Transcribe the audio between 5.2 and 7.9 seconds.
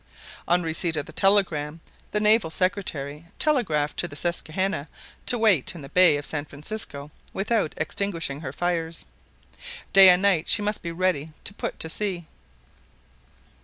to wait in the bay of San Francisco without